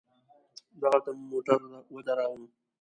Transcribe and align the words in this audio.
دغلته 0.81 1.09
مو 1.17 1.23
موټر 1.31 1.59
ودراوه. 1.93 2.45